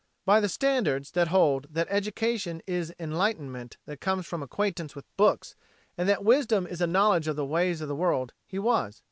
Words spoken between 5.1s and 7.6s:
books and that wisdom is a knowledge of the